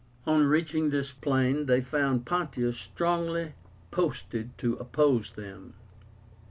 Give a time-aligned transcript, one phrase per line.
[0.25, 3.53] On reaching this plain they found Pontius strongly
[3.91, 5.75] posted to oppose them.